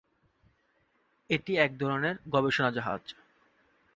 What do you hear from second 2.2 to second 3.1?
গবেষণা জাহাজ।